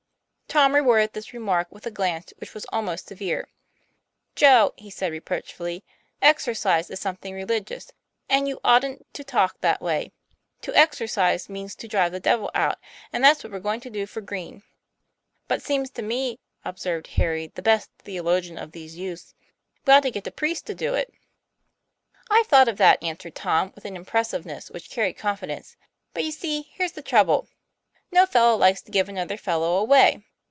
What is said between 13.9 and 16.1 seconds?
for Green."" But seems to